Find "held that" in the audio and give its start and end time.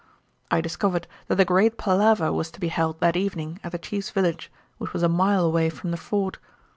2.69-3.15